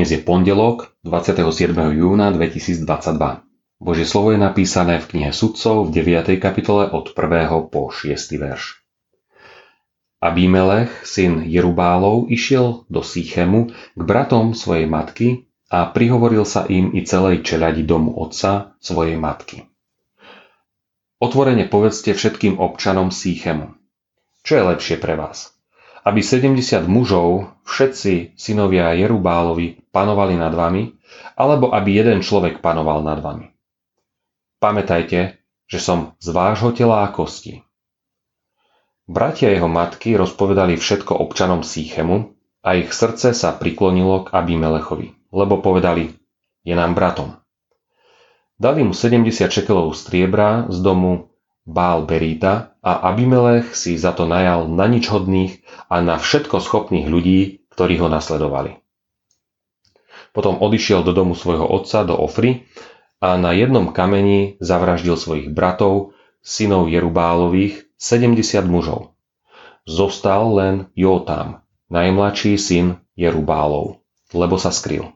[0.00, 1.76] Dnes je pondelok 27.
[1.76, 2.88] júna 2022.
[3.84, 6.40] Božie slovo je napísané v knihe Sudcov v 9.
[6.40, 7.68] kapitole od 1.
[7.68, 8.16] po 6.
[8.40, 8.80] verš.
[10.24, 17.04] Abimelech, syn Jerubálov, išiel do Sýchemu k bratom svojej matky a prihovoril sa im i
[17.04, 19.68] celej čeľadi domu otca svojej matky.
[21.20, 23.68] Otvorene povedzte všetkým občanom Sýchemu.
[24.48, 25.59] Čo je lepšie pre vás?
[26.04, 30.96] Aby 70 mužov, všetci synovia Jerubálovi, panovali nad vami,
[31.36, 33.52] alebo aby jeden človek panoval nad vami.
[34.60, 37.64] Pamätajte, že som z vášho tela a kosti.
[39.10, 42.30] Bratia jeho matky rozpovedali všetko občanom Sýchemu
[42.62, 46.14] a ich srdce sa priklonilo k Abimelechovi, lebo povedali,
[46.62, 47.40] je nám bratom.
[48.60, 51.29] Dali mu 70 šekelov striebra z domu
[51.70, 57.06] Bál Beríta a Abimelech si za to najal na nič hodných a na všetko schopných
[57.06, 58.82] ľudí, ktorí ho nasledovali.
[60.34, 62.66] Potom odišiel do domu svojho otca do Ofry
[63.22, 69.14] a na jednom kameni zavraždil svojich bratov, synov Jerubálových, 70 mužov.
[69.86, 74.02] Zostal len Jótam, najmladší syn Jerubálov,
[74.34, 75.14] lebo sa skryl.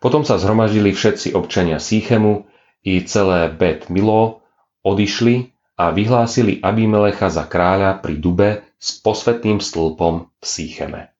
[0.00, 2.48] Potom sa zhromaždili všetci občania Sýchemu
[2.84, 4.39] i celé Bet Milo
[4.84, 11.12] odišli a vyhlásili Abimelecha za kráľa pri dube s posvetným stĺpom v Sýcheme.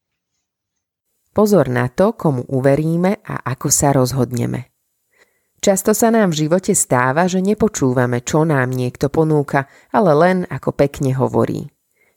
[1.30, 4.68] Pozor na to, komu uveríme a ako sa rozhodneme.
[5.60, 10.72] Často sa nám v živote stáva, že nepočúvame, čo nám niekto ponúka, ale len ako
[10.72, 11.68] pekne hovorí.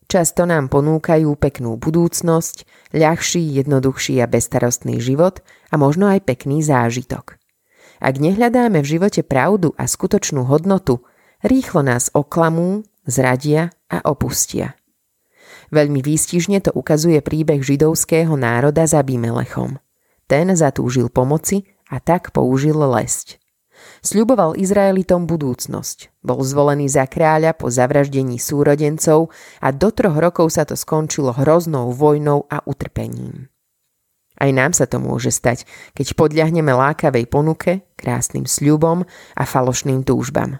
[0.08, 2.64] Často nám ponúkajú peknú budúcnosť,
[2.96, 7.36] ľahší, jednoduchší a bestarostný život a možno aj pekný zážitok.
[8.04, 11.04] Ak nehľadáme v živote pravdu a skutočnú hodnotu,
[11.44, 14.80] rýchlo nás oklamú, zradia a opustia.
[15.70, 19.78] Veľmi výstižne to ukazuje príbeh židovského národa za Abimelechom.
[20.26, 23.44] Ten zatúžil pomoci a tak použil lesť.
[24.00, 26.24] Sľuboval Izraelitom budúcnosť.
[26.24, 31.92] Bol zvolený za kráľa po zavraždení súrodencov a do troch rokov sa to skončilo hroznou
[31.92, 33.52] vojnou a utrpením.
[34.40, 39.06] Aj nám sa to môže stať, keď podľahneme lákavej ponuke, krásnym sľubom
[39.38, 40.58] a falošným túžbam.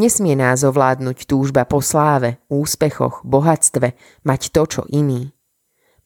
[0.00, 3.92] Nesmie nás ovládnuť túžba po sláve, úspechoch, bohatstve,
[4.24, 5.36] mať to, čo iný.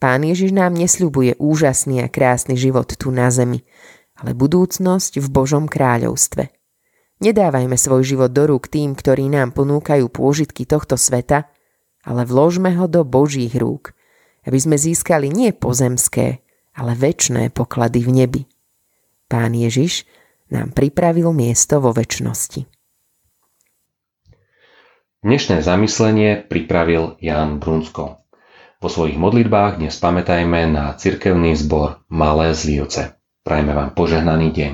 [0.03, 3.63] Pán Ježiš nám nesľubuje úžasný a krásny život tu na zemi,
[4.19, 6.51] ale budúcnosť v Božom kráľovstve.
[7.23, 11.47] Nedávajme svoj život do rúk tým, ktorí nám ponúkajú pôžitky tohto sveta,
[12.03, 13.95] ale vložme ho do Božích rúk,
[14.43, 16.43] aby sme získali nie pozemské,
[16.75, 18.43] ale väčné poklady v nebi.
[19.31, 20.03] Pán Ježiš
[20.51, 22.74] nám pripravil miesto vo väčšnosti.
[25.25, 28.21] Dnešné zamyslenie pripravil Jan Brunsko.
[28.77, 33.17] Po svojich modlitbách dnes pamätajme na cirkevný zbor Malé Zlívce.
[33.41, 34.73] Prajme vám požehnaný deň.